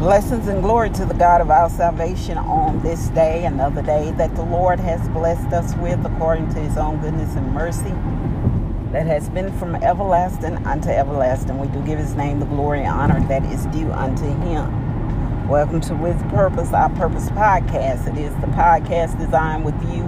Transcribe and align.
Blessings 0.00 0.48
and 0.48 0.62
glory 0.62 0.88
to 0.88 1.04
the 1.04 1.12
God 1.12 1.42
of 1.42 1.50
our 1.50 1.68
salvation 1.68 2.38
on 2.38 2.82
this 2.82 3.08
day, 3.08 3.44
another 3.44 3.82
day 3.82 4.12
that 4.12 4.34
the 4.34 4.42
Lord 4.42 4.80
has 4.80 5.06
blessed 5.10 5.52
us 5.52 5.74
with 5.76 6.02
according 6.06 6.48
to 6.54 6.58
his 6.58 6.78
own 6.78 7.02
goodness 7.02 7.36
and 7.36 7.52
mercy 7.52 7.90
that 8.92 9.06
has 9.06 9.28
been 9.28 9.52
from 9.58 9.74
everlasting 9.74 10.56
unto 10.66 10.88
everlasting. 10.88 11.58
We 11.58 11.68
do 11.68 11.82
give 11.84 11.98
his 11.98 12.14
name 12.14 12.40
the 12.40 12.46
glory 12.46 12.78
and 12.78 12.88
honor 12.88 13.20
that 13.28 13.44
is 13.52 13.66
due 13.66 13.92
unto 13.92 14.24
him. 14.24 15.46
Welcome 15.46 15.82
to 15.82 15.94
With 15.94 16.18
Purpose, 16.30 16.72
our 16.72 16.88
Purpose 16.88 17.28
podcast. 17.32 18.10
It 18.10 18.18
is 18.18 18.34
the 18.36 18.46
podcast 18.46 19.18
designed 19.18 19.66
with 19.66 19.78
you 19.92 20.04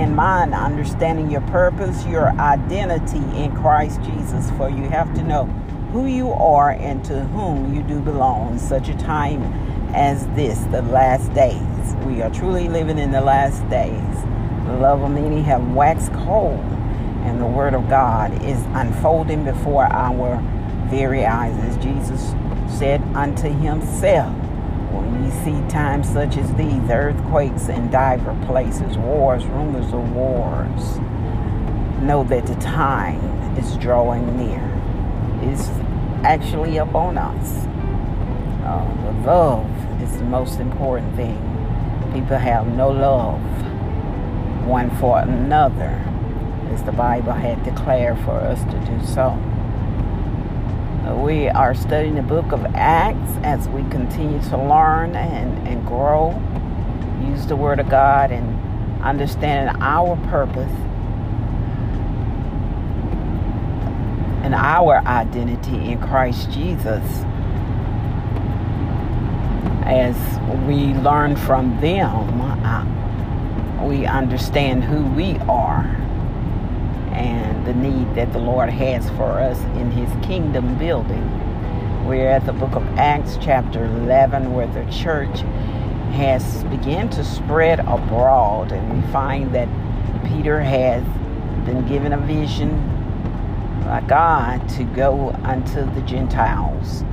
in 0.00 0.14
mind, 0.14 0.54
understanding 0.54 1.28
your 1.28 1.40
purpose, 1.40 2.06
your 2.06 2.28
identity 2.38 3.18
in 3.36 3.50
Christ 3.56 4.00
Jesus. 4.02 4.52
For 4.52 4.68
you 4.68 4.88
have 4.90 5.12
to 5.14 5.24
know 5.24 5.52
who 5.94 6.06
you 6.06 6.32
are 6.32 6.72
and 6.72 7.04
to 7.04 7.20
whom 7.26 7.72
you 7.72 7.80
do 7.84 8.00
belong. 8.00 8.58
Such 8.58 8.88
a 8.88 8.96
time 8.98 9.40
as 9.94 10.26
this, 10.34 10.58
the 10.72 10.82
last 10.82 11.32
days. 11.34 11.94
We 12.04 12.20
are 12.20 12.30
truly 12.30 12.68
living 12.68 12.98
in 12.98 13.12
the 13.12 13.20
last 13.20 13.60
days. 13.70 14.16
The 14.66 14.72
love 14.72 15.02
of 15.02 15.12
many 15.12 15.40
have 15.42 15.64
waxed 15.72 16.12
cold, 16.14 16.58
and 17.22 17.40
the 17.40 17.46
word 17.46 17.74
of 17.74 17.88
God 17.88 18.32
is 18.44 18.60
unfolding 18.72 19.44
before 19.44 19.84
our 19.84 20.42
very 20.90 21.24
eyes. 21.24 21.56
As 21.58 21.76
Jesus 21.76 22.34
said 22.76 23.00
unto 23.14 23.48
himself, 23.48 24.34
when 24.90 25.24
you 25.24 25.30
see 25.44 25.68
times 25.68 26.08
such 26.12 26.36
as 26.36 26.52
these, 26.54 26.90
earthquakes 26.90 27.68
in 27.68 27.88
diver 27.92 28.36
places, 28.46 28.98
wars, 28.98 29.46
rumors 29.46 29.92
of 29.92 30.12
wars, 30.12 30.98
know 32.02 32.24
that 32.24 32.46
the 32.46 32.56
time 32.56 33.20
is 33.56 33.76
drawing 33.76 34.36
near. 34.36 34.72
It's 35.52 35.68
actually 36.24 36.78
upon 36.78 37.18
us. 37.18 37.66
Uh, 38.64 39.22
love 39.26 40.02
is 40.02 40.16
the 40.16 40.24
most 40.24 40.58
important 40.58 41.14
thing. 41.16 41.38
People 42.12 42.38
have 42.38 42.66
no 42.66 42.90
love 42.90 43.40
one 44.66 44.90
for 44.96 45.18
another, 45.18 46.00
as 46.72 46.82
the 46.84 46.92
Bible 46.92 47.32
had 47.32 47.62
declared 47.62 48.18
for 48.20 48.32
us 48.32 48.62
to 48.64 48.78
do 48.86 49.06
so. 49.06 49.38
We 51.22 51.48
are 51.48 51.74
studying 51.74 52.14
the 52.14 52.22
book 52.22 52.52
of 52.52 52.64
Acts 52.74 53.36
as 53.42 53.68
we 53.68 53.82
continue 53.90 54.40
to 54.48 54.56
learn 54.56 55.14
and, 55.14 55.68
and 55.68 55.86
grow, 55.86 56.30
use 57.28 57.46
the 57.46 57.56
Word 57.56 57.78
of 57.78 57.90
God, 57.90 58.30
and 58.30 59.02
understanding 59.02 59.76
our 59.82 60.16
purpose 60.28 60.72
and 64.54 64.64
our 64.64 64.98
identity 65.06 65.90
in 65.90 66.00
Christ 66.00 66.50
Jesus 66.50 67.02
as 69.84 70.16
we 70.66 70.94
learn 71.00 71.36
from 71.36 71.78
them, 71.80 72.40
uh, 72.40 73.84
we 73.84 74.06
understand 74.06 74.84
who 74.84 75.04
we 75.14 75.36
are 75.48 75.84
and 77.12 77.66
the 77.66 77.74
need 77.74 78.14
that 78.14 78.32
the 78.32 78.38
Lord 78.38 78.70
has 78.70 79.08
for 79.10 79.40
us 79.40 79.58
in 79.76 79.90
His 79.90 80.08
kingdom 80.24 80.78
building. 80.78 81.22
We're 82.06 82.30
at 82.30 82.46
the 82.46 82.52
book 82.52 82.76
of 82.76 82.82
Acts, 82.96 83.38
chapter 83.40 83.84
11, 83.84 84.52
where 84.52 84.66
the 84.68 84.90
church 84.90 85.40
has 86.14 86.64
begun 86.64 87.10
to 87.10 87.24
spread 87.24 87.80
abroad, 87.80 88.72
and 88.72 89.02
we 89.02 89.12
find 89.12 89.54
that 89.54 89.68
Peter 90.26 90.60
has 90.60 91.02
been 91.66 91.86
given 91.88 92.12
a 92.12 92.18
vision 92.18 92.93
by 93.94 94.00
God 94.08 94.68
to 94.70 94.82
go 94.82 95.30
unto 95.44 95.88
the 95.94 96.00
Gentiles. 96.00 97.04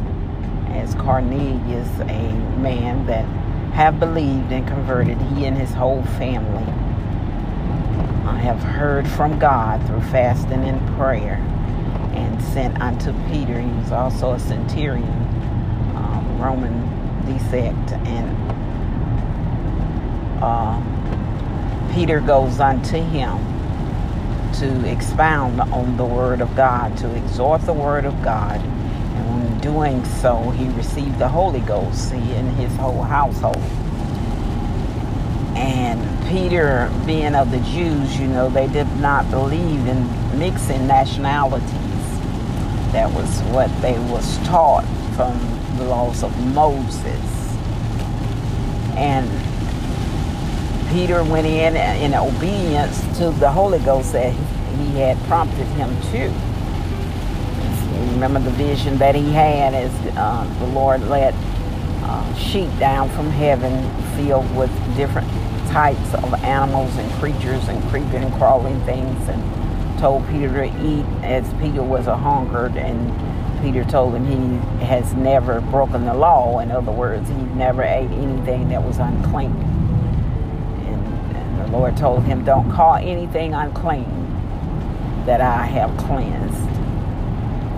As 0.69 0.95
Cornelius, 0.95 1.87
a 1.99 2.33
man 2.57 3.05
that 3.05 3.23
have 3.75 3.99
believed 3.99 4.51
and 4.51 4.67
converted, 4.67 5.19
he 5.21 5.45
and 5.45 5.55
his 5.55 5.69
whole 5.73 6.01
family 6.17 6.63
I 8.25 8.39
have 8.39 8.57
heard 8.63 9.07
from 9.07 9.37
God 9.37 9.85
through 9.85 10.01
fasting 10.09 10.63
and 10.63 10.95
prayer 10.97 11.35
and 12.15 12.41
sent 12.45 12.81
unto 12.81 13.13
Peter. 13.29 13.61
He 13.61 13.71
was 13.73 13.91
also 13.91 14.31
a 14.31 14.39
centurion, 14.39 15.07
um, 15.95 16.41
Roman 16.41 16.81
descent, 17.27 17.91
and 18.07 18.51
uh, 20.41 20.81
Peter 21.93 22.21
goes 22.21 22.59
unto 22.59 22.97
him 22.97 23.37
to 24.55 24.91
expound 24.91 25.61
on 25.61 25.97
the 25.97 26.05
Word 26.05 26.41
of 26.41 26.55
God, 26.55 26.97
to 26.97 27.15
exhort 27.15 27.61
the 27.61 27.73
Word 27.73 28.05
of 28.05 28.21
God. 28.23 28.59
And 28.59 29.47
in 29.47 29.59
doing 29.59 30.05
so, 30.05 30.51
he 30.51 30.67
received 30.69 31.19
the 31.19 31.27
Holy 31.27 31.61
Ghost 31.61 32.11
in 32.13 32.47
his 32.55 32.75
whole 32.75 33.03
household. 33.03 33.57
And 35.55 36.01
Peter, 36.29 36.91
being 37.05 37.35
of 37.35 37.51
the 37.51 37.59
Jews, 37.59 38.19
you 38.19 38.27
know, 38.27 38.49
they 38.49 38.67
did 38.67 38.87
not 38.97 39.29
believe 39.29 39.85
in 39.87 40.39
mixing 40.39 40.87
nationalities. 40.87 41.67
That 42.91 43.11
was 43.13 43.41
what 43.53 43.69
they 43.81 43.97
was 44.11 44.37
taught 44.47 44.85
from 45.15 45.37
the 45.77 45.85
laws 45.85 46.23
of 46.23 46.37
Moses. 46.53 47.21
And 48.95 49.29
Peter 50.91 51.23
went 51.23 51.47
in 51.47 51.77
in 51.77 52.13
obedience 52.13 52.99
to 53.17 53.31
the 53.31 53.49
Holy 53.49 53.79
Ghost 53.79 54.11
that 54.11 54.33
he 54.33 54.99
had 54.99 55.17
prompted 55.23 55.65
him 55.67 55.89
to. 56.11 56.27
Remember 58.11 58.41
the 58.41 58.51
vision 58.51 58.97
that 58.97 59.15
he 59.15 59.31
had 59.31 59.73
as 59.73 59.91
uh, 60.17 60.43
the 60.59 60.65
Lord 60.67 61.01
let 61.07 61.33
uh, 62.03 62.35
sheep 62.35 62.69
down 62.77 63.09
from 63.11 63.29
heaven 63.29 63.89
filled 64.17 64.53
with 64.53 64.69
different 64.97 65.29
types 65.69 66.13
of 66.13 66.33
animals 66.43 66.93
and 66.97 67.09
creatures 67.13 67.65
and 67.69 67.81
creeping 67.89 68.23
and 68.23 68.33
crawling 68.33 68.79
things 68.81 69.29
and 69.29 69.99
told 69.99 70.27
Peter 70.27 70.49
to 70.49 70.85
eat 70.85 71.05
as 71.23 71.47
Peter 71.61 71.81
was 71.81 72.07
a 72.07 72.17
hungered 72.17 72.75
and 72.75 73.61
Peter 73.61 73.85
told 73.85 74.13
him 74.13 74.25
he 74.25 74.85
has 74.85 75.13
never 75.13 75.61
broken 75.61 76.05
the 76.05 76.13
law. 76.13 76.59
In 76.59 76.69
other 76.69 76.91
words, 76.91 77.29
he 77.29 77.35
never 77.35 77.81
ate 77.81 78.11
anything 78.11 78.67
that 78.69 78.83
was 78.83 78.97
unclean. 78.97 79.80
Lord 81.69 81.97
told 81.97 82.23
him, 82.23 82.43
Don't 82.43 82.71
call 82.71 82.95
anything 82.95 83.53
unclean 83.53 84.21
that 85.25 85.41
I 85.41 85.65
have 85.65 85.95
cleansed. 85.97 86.71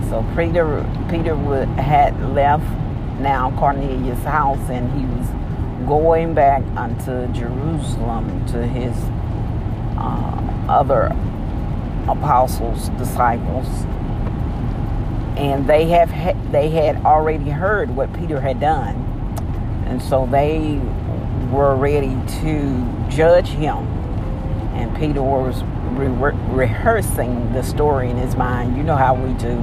So 0.08 0.24
Peter, 0.36 0.84
Peter 1.10 1.34
had 1.80 2.18
left 2.34 2.64
now 3.20 3.52
Cornelius' 3.58 4.22
house 4.24 4.70
and 4.70 4.90
he 4.98 5.06
was 5.06 5.28
going 5.86 6.34
back 6.34 6.62
unto 6.76 7.26
Jerusalem 7.32 8.46
to 8.46 8.66
his 8.66 8.96
uh, 9.98 10.66
other 10.68 11.06
apostles, 12.08 12.88
disciples. 12.90 13.66
And 15.36 15.66
they 15.66 15.86
have 15.86 16.10
they 16.52 16.70
had 16.70 16.96
already 17.04 17.50
heard 17.50 17.90
what 17.90 18.12
Peter 18.12 18.40
had 18.40 18.60
done. 18.60 18.94
And 19.86 20.00
so 20.00 20.26
they 20.26 20.80
were 21.50 21.74
ready 21.76 22.16
to 22.40 23.08
judge 23.08 23.48
him. 23.48 23.86
And 24.74 24.96
Peter 24.96 25.22
was 25.22 25.62
re- 25.92 26.36
rehearsing 26.48 27.52
the 27.52 27.62
story 27.62 28.10
in 28.10 28.16
his 28.16 28.36
mind. 28.36 28.76
You 28.76 28.82
know 28.82 28.96
how 28.96 29.14
we 29.14 29.32
do 29.34 29.56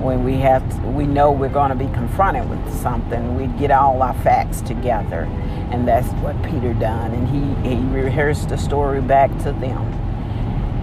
when 0.00 0.24
we 0.24 0.36
have 0.36 0.68
to, 0.70 0.76
we 0.88 1.06
know 1.06 1.30
we're 1.30 1.48
going 1.48 1.68
to 1.68 1.76
be 1.76 1.92
confronted 1.92 2.48
with 2.48 2.80
something. 2.80 3.36
We 3.36 3.46
get 3.58 3.70
all 3.70 4.02
our 4.02 4.14
facts 4.22 4.62
together, 4.62 5.28
and 5.70 5.86
that's 5.86 6.08
what 6.22 6.42
Peter 6.42 6.72
done. 6.74 7.12
And 7.12 7.28
he 7.28 7.68
he 7.68 7.76
rehearsed 7.94 8.48
the 8.48 8.56
story 8.56 9.02
back 9.02 9.30
to 9.38 9.52
them, 9.52 9.92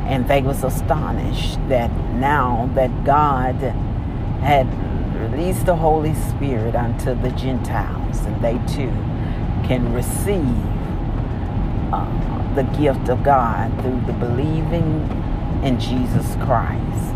and 0.06 0.28
they 0.28 0.42
was 0.42 0.64
astonished 0.64 1.58
that 1.68 1.92
now 2.14 2.70
that 2.76 3.04
God 3.04 3.56
had 4.42 4.68
released 5.20 5.66
the 5.66 5.76
Holy 5.76 6.14
Spirit 6.14 6.76
unto 6.76 7.20
the 7.20 7.32
Gentiles, 7.32 8.20
and 8.26 8.40
they 8.44 8.60
too 8.72 8.94
can 9.68 9.94
receive 9.94 10.56
uh, 11.94 12.56
the 12.56 12.64
gift 12.78 13.10
of 13.10 13.24
God 13.24 13.72
through 13.82 14.02
the 14.06 14.14
believing 14.14 15.10
in 15.64 15.80
Jesus 15.80 16.36
Christ. 16.36 17.14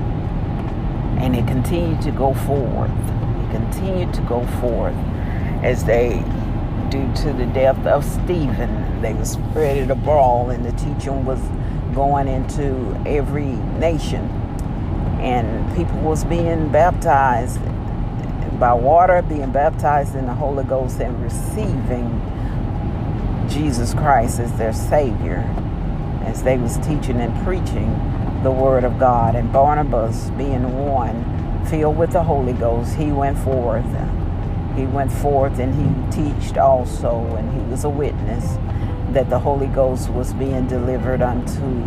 And 1.19 1.35
it 1.35 1.47
continued 1.47 2.01
to 2.01 2.11
go 2.11 2.33
forth. 2.33 2.91
It 2.91 3.51
continued 3.51 4.13
to 4.15 4.21
go 4.21 4.45
forth 4.59 4.95
as 5.63 5.85
they, 5.85 6.23
due 6.89 7.11
to 7.23 7.33
the 7.33 7.45
death 7.53 7.85
of 7.85 8.03
Stephen, 8.03 9.01
they 9.01 9.13
were 9.13 9.25
spread 9.25 9.77
it 9.77 9.89
abroad 9.89 10.49
and 10.49 10.65
the 10.65 10.71
teaching 10.73 11.23
was 11.23 11.39
going 11.93 12.27
into 12.27 13.01
every 13.05 13.53
nation. 13.79 14.25
And 15.21 15.75
people 15.75 15.99
was 15.99 16.23
being 16.23 16.69
baptized 16.69 17.59
by 18.59 18.73
water, 18.73 19.21
being 19.21 19.51
baptized 19.51 20.15
in 20.15 20.25
the 20.25 20.33
Holy 20.33 20.63
Ghost 20.63 20.99
and 20.99 21.21
receiving 21.21 22.21
Jesus 23.51 23.93
Christ 23.93 24.39
as 24.39 24.51
their 24.57 24.73
Savior 24.73 25.39
as 26.23 26.43
they 26.43 26.57
was 26.57 26.77
teaching 26.77 27.19
and 27.19 27.43
preaching 27.43 27.91
the 28.43 28.51
Word 28.51 28.83
of 28.83 28.97
God. 28.97 29.35
And 29.35 29.51
Barnabas, 29.51 30.29
being 30.31 30.85
one, 30.85 31.65
filled 31.67 31.97
with 31.97 32.11
the 32.11 32.23
Holy 32.23 32.53
Ghost, 32.53 32.95
he 32.95 33.11
went 33.11 33.37
forth 33.37 33.85
he 34.75 34.85
went 34.85 35.11
forth 35.11 35.59
and 35.59 35.73
he 35.73 36.23
taught 36.23 36.57
also, 36.57 37.35
and 37.35 37.51
he 37.53 37.69
was 37.69 37.83
a 37.83 37.89
witness 37.89 38.57
that 39.13 39.29
the 39.29 39.39
Holy 39.39 39.67
Ghost 39.67 40.09
was 40.09 40.33
being 40.33 40.67
delivered 40.67 41.21
unto 41.21 41.83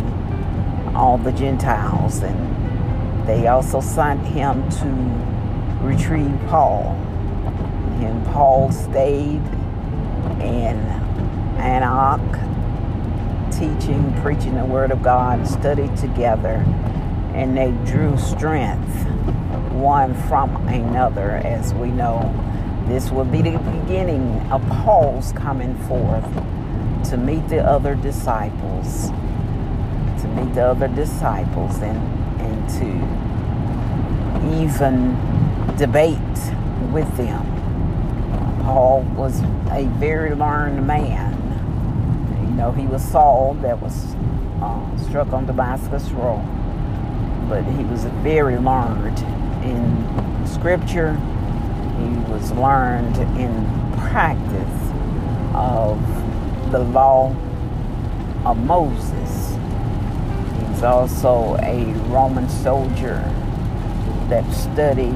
all 0.95 1.17
the 1.17 1.31
Gentiles. 1.31 2.21
And 2.21 3.27
they 3.27 3.47
also 3.47 3.81
sent 3.81 4.23
him 4.27 4.69
to 4.69 5.83
retrieve 5.83 6.39
Paul. 6.47 6.95
And 8.01 8.25
Paul 8.27 8.71
stayed 8.71 9.41
Antioch, 11.65 12.21
teaching, 13.51 14.13
preaching 14.21 14.55
the 14.55 14.65
Word 14.65 14.91
of 14.91 15.01
God, 15.01 15.47
studied 15.47 15.97
together, 15.97 16.63
and 17.33 17.57
they 17.57 17.71
drew 17.91 18.17
strength 18.17 19.05
one 19.71 20.13
from 20.27 20.55
another, 20.67 21.31
as 21.31 21.73
we 21.73 21.89
know 21.89 22.31
this 22.87 23.09
will 23.09 23.25
be 23.25 23.41
the 23.41 23.57
beginning 23.57 24.39
of 24.51 24.61
Paul's 24.69 25.31
coming 25.31 25.75
forth 25.87 26.23
to 27.09 27.17
meet 27.17 27.47
the 27.49 27.63
other 27.63 27.95
disciples, 27.95 29.09
to 30.21 30.27
meet 30.35 30.53
the 30.53 30.65
other 30.65 30.87
disciples 30.87 31.77
and, 31.79 31.97
and 32.41 32.69
to 32.77 34.61
even 34.63 35.15
debate 35.77 36.19
with 36.93 37.17
them. 37.17 37.43
Paul 38.63 39.01
was 39.15 39.41
a 39.71 39.85
very 39.99 40.35
learned 40.35 40.85
man. 40.85 41.34
Know, 42.55 42.71
he 42.71 42.87
was 42.87 43.03
Saul 43.03 43.55
that 43.61 43.81
was 43.81 44.15
uh, 44.61 44.97
struck 44.97 45.33
on 45.33 45.45
Damascus 45.45 46.09
Road, 46.11 46.43
but 47.49 47.63
he 47.63 47.83
was 47.83 48.05
very 48.23 48.57
learned 48.57 49.19
in 49.63 50.47
Scripture 50.47 51.19
he 51.99 52.17
was 52.31 52.51
learned 52.51 53.15
in 53.39 53.53
practice 54.09 54.91
of 55.53 55.97
the 56.71 56.79
law 56.79 57.33
of 58.43 58.57
Moses. 58.57 59.55
He's 60.67 60.83
also 60.83 61.55
a 61.61 61.85
Roman 62.09 62.49
soldier 62.49 63.23
that 64.27 64.43
studied 64.53 65.15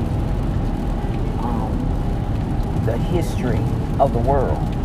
um, 1.41 2.81
the 2.85 2.97
history 2.97 3.59
of 3.99 4.13
the 4.13 4.19
world. 4.19 4.78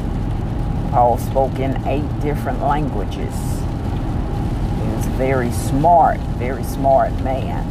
Paul 0.94 1.18
spoke 1.18 1.58
in 1.58 1.84
eight 1.88 2.08
different 2.20 2.62
languages. 2.62 3.34
He 3.34 4.86
was 4.94 5.06
very 5.18 5.50
smart, 5.50 6.20
very 6.38 6.62
smart 6.62 7.12
man. 7.24 7.66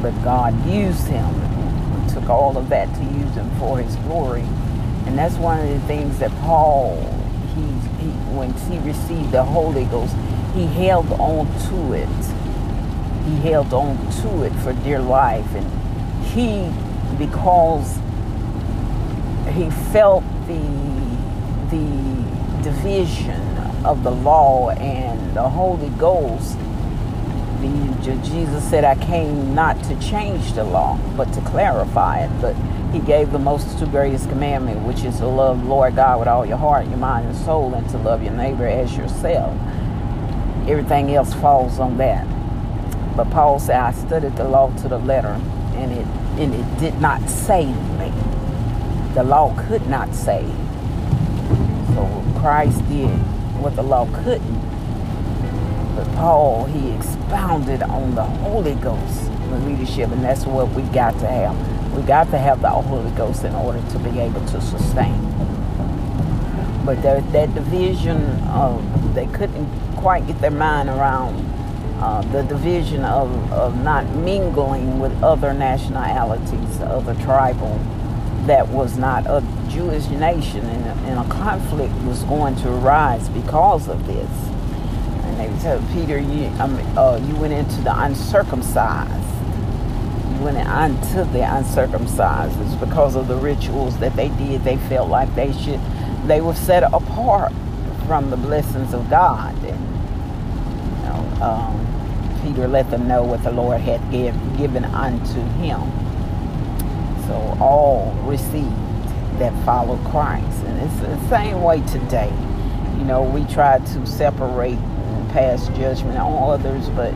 But 0.00 0.12
God 0.24 0.66
used 0.66 1.08
him 1.08 1.34
took 2.08 2.30
all 2.30 2.56
of 2.56 2.70
that 2.70 2.86
to 2.94 3.04
use 3.04 3.34
him 3.34 3.50
for 3.58 3.78
his 3.78 3.94
glory. 3.96 4.46
And 5.04 5.18
that's 5.18 5.34
one 5.34 5.60
of 5.60 5.68
the 5.68 5.86
things 5.86 6.18
that 6.20 6.30
Paul, 6.40 6.96
he, 7.54 7.60
he 8.00 8.10
when 8.32 8.54
he 8.54 8.78
received 8.78 9.30
the 9.30 9.44
Holy 9.44 9.84
Ghost, 9.84 10.16
he 10.54 10.64
held 10.64 11.12
on 11.12 11.46
to 11.68 11.92
it. 11.92 12.08
He 13.26 13.36
held 13.46 13.74
on 13.74 13.96
to 14.22 14.44
it 14.44 14.52
for 14.62 14.72
dear 14.84 15.00
life. 15.00 15.54
And 15.54 16.24
he, 16.24 16.72
because 17.18 17.98
he 19.54 19.68
felt 19.92 20.24
the, 20.46 20.60
the 21.70 22.27
division 22.62 23.58
of 23.84 24.02
the 24.02 24.10
law 24.10 24.70
and 24.70 25.34
the 25.34 25.48
Holy 25.48 25.90
Ghost, 25.90 26.56
Jesus 28.22 28.68
said, 28.68 28.84
I 28.84 28.94
came 28.94 29.54
not 29.54 29.82
to 29.84 30.00
change 30.00 30.52
the 30.52 30.64
law, 30.64 30.98
but 31.16 31.32
to 31.34 31.40
clarify 31.42 32.24
it. 32.24 32.30
But 32.40 32.54
he 32.92 33.00
gave 33.00 33.32
the 33.32 33.38
most 33.38 33.78
two 33.78 33.86
greatest 33.86 34.28
commandment, 34.28 34.86
which 34.86 35.02
is 35.02 35.18
to 35.18 35.26
love 35.26 35.64
Lord 35.64 35.96
God 35.96 36.20
with 36.20 36.28
all 36.28 36.46
your 36.46 36.56
heart, 36.56 36.86
your 36.86 36.96
mind, 36.96 37.26
and 37.26 37.36
soul, 37.36 37.74
and 37.74 37.88
to 37.90 37.98
love 37.98 38.22
your 38.22 38.32
neighbor 38.32 38.66
as 38.66 38.96
yourself. 38.96 39.54
Everything 40.68 41.14
else 41.14 41.34
falls 41.34 41.78
on 41.78 41.98
that. 41.98 42.26
But 43.16 43.30
Paul 43.30 43.58
said, 43.58 43.76
I 43.76 43.92
studied 43.92 44.36
the 44.36 44.44
law 44.44 44.70
to 44.78 44.88
the 44.88 44.98
letter, 44.98 45.40
and 45.74 45.92
it 45.92 46.06
and 46.38 46.54
it 46.54 46.78
did 46.78 47.00
not 47.00 47.28
save 47.28 47.74
me. 47.98 48.12
The 49.14 49.24
law 49.24 49.54
could 49.66 49.88
not 49.88 50.14
save. 50.14 50.54
Christ 52.40 52.86
did 52.88 53.10
what 53.60 53.76
the 53.76 53.82
law 53.82 54.06
couldn't 54.22 54.68
but 55.98 56.14
Paul, 56.14 56.66
he 56.66 56.92
expounded 56.92 57.82
on 57.82 58.14
the 58.14 58.22
Holy 58.22 58.76
Ghost 58.76 59.28
leadership, 59.66 60.12
and 60.12 60.22
that's 60.22 60.46
what 60.46 60.70
we 60.70 60.82
got 60.82 61.18
to 61.18 61.26
have. 61.26 61.92
We 61.92 62.02
got 62.02 62.30
to 62.30 62.38
have 62.38 62.62
the 62.62 62.70
Holy 62.70 63.10
Ghost 63.16 63.42
in 63.42 63.52
order 63.52 63.82
to 63.90 63.98
be 63.98 64.20
able 64.20 64.46
to 64.46 64.60
sustain. 64.60 65.20
But 66.84 67.02
that, 67.02 67.32
that 67.32 67.52
division 67.52 68.22
of, 68.44 69.12
they 69.16 69.26
couldn't 69.26 69.68
quite 69.96 70.24
get 70.28 70.40
their 70.40 70.52
mind 70.52 70.88
around 70.88 71.44
uh, 72.00 72.22
the 72.30 72.44
division 72.44 73.04
of, 73.04 73.52
of 73.52 73.82
not 73.82 74.08
mingling 74.14 75.00
with 75.00 75.20
other 75.20 75.52
nationalities, 75.52 76.80
other 76.80 77.16
tribal, 77.24 77.76
that 78.48 78.68
was 78.68 78.96
not 78.98 79.26
a 79.26 79.42
Jewish 79.70 80.06
nation, 80.08 80.64
and, 80.66 81.06
and 81.06 81.18
a 81.20 81.34
conflict 81.34 81.94
was 82.04 82.24
going 82.24 82.56
to 82.56 82.68
arise 82.72 83.28
because 83.30 83.88
of 83.88 84.06
this 84.06 84.30
And 85.24 85.38
they 85.40 85.58
said, 85.60 85.82
Peter, 85.92 86.18
you, 86.18 86.46
um, 86.60 86.76
uh, 86.98 87.20
you 87.26 87.36
went 87.36 87.52
into 87.52 87.80
the 87.82 87.98
uncircumcised. 88.02 89.24
You 90.34 90.44
went 90.44 90.58
into 90.58 91.24
the 91.32 91.42
uncircumcised. 91.42 92.60
It's 92.62 92.74
because 92.76 93.16
of 93.16 93.28
the 93.28 93.36
rituals 93.36 93.98
that 93.98 94.16
they 94.16 94.28
did. 94.30 94.64
They 94.64 94.76
felt 94.76 95.08
like 95.10 95.34
they 95.34 95.52
should, 95.52 95.80
they 96.26 96.40
were 96.40 96.54
set 96.54 96.82
apart 96.84 97.52
from 98.06 98.30
the 98.30 98.36
blessings 98.36 98.94
of 98.94 99.10
God. 99.10 99.54
And, 99.64 99.80
you 100.96 101.02
know, 101.04 101.44
um, 101.44 102.40
Peter 102.42 102.68
let 102.68 102.90
them 102.90 103.08
know 103.08 103.22
what 103.24 103.42
the 103.44 103.52
Lord 103.52 103.80
had 103.80 104.00
give, 104.10 104.34
given 104.56 104.84
unto 104.86 105.40
him. 105.60 105.80
So 107.28 107.34
all 107.60 108.12
received 108.24 108.74
that 109.38 109.52
follow 109.64 109.98
Christ. 110.10 110.64
And 110.64 110.78
it's 110.80 111.00
the 111.00 111.28
same 111.28 111.62
way 111.62 111.82
today. 111.82 112.32
You 112.98 113.04
know, 113.04 113.22
we 113.22 113.44
try 113.52 113.78
to 113.78 114.06
separate 114.06 114.78
pass 115.28 115.68
judgment 115.68 116.18
on 116.18 116.50
others, 116.50 116.88
but 116.90 117.12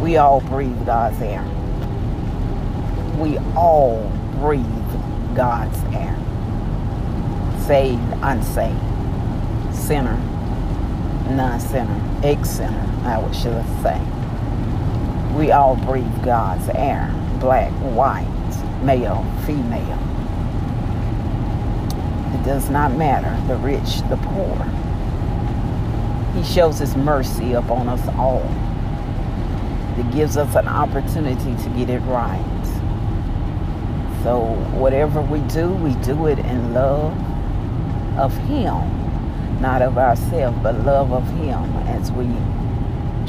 we 0.00 0.16
all 0.16 0.40
breathe 0.40 0.86
God's 0.86 1.20
air. 1.20 1.44
We 3.18 3.36
all 3.54 4.10
breathe 4.40 4.64
God's 5.36 5.78
air. 5.94 6.16
Saved, 7.66 8.02
unsaved, 8.22 8.80
sinner, 9.74 10.16
non-sinner, 11.28 12.20
ex-sinner, 12.24 13.02
I 13.04 13.18
would 13.18 13.34
should 13.36 13.64
say. 13.82 14.00
We 15.36 15.52
all 15.52 15.76
breathe 15.76 16.24
God's 16.24 16.68
air. 16.70 17.14
Black, 17.38 17.70
white, 17.94 18.26
male, 18.82 19.24
female. 19.46 19.98
It 22.34 22.44
does 22.44 22.70
not 22.70 22.92
matter, 22.92 23.36
the 23.46 23.56
rich, 23.56 24.00
the 24.08 24.16
poor 24.16 24.80
he 26.34 26.44
shows 26.44 26.78
his 26.78 26.96
mercy 26.96 27.52
upon 27.52 27.88
us 27.88 28.06
all. 28.16 28.46
It 29.98 30.10
gives 30.12 30.36
us 30.36 30.54
an 30.54 30.68
opportunity 30.68 31.54
to 31.62 31.68
get 31.70 31.90
it 31.90 32.00
right. 32.00 32.44
So 34.22 34.40
whatever 34.78 35.20
we 35.20 35.40
do, 35.48 35.70
we 35.70 35.94
do 36.04 36.26
it 36.26 36.38
in 36.38 36.72
love 36.72 37.12
of 38.16 38.36
him, 38.46 39.60
not 39.60 39.82
of 39.82 39.98
ourselves, 39.98 40.56
but 40.62 40.74
love 40.84 41.12
of 41.12 41.26
him 41.38 41.64
as 41.88 42.12
we 42.12 42.26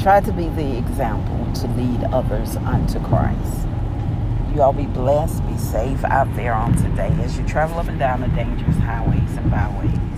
try 0.02 0.20
to 0.20 0.32
be 0.32 0.48
the 0.48 0.78
example 0.78 1.52
to 1.54 1.66
lead 1.68 2.04
others 2.04 2.56
unto 2.56 3.00
Christ. 3.00 3.66
You 4.54 4.60
all 4.60 4.74
be 4.74 4.84
blessed, 4.84 5.46
be 5.46 5.56
safe 5.56 6.04
out 6.04 6.28
there 6.36 6.52
on 6.52 6.76
today 6.76 7.10
as 7.22 7.38
you 7.38 7.46
travel 7.46 7.78
up 7.78 7.88
and 7.88 7.98
down 7.98 8.20
the 8.20 8.28
dangerous 8.28 8.76
highways 8.76 9.36
and 9.38 9.50
byways. 9.50 10.11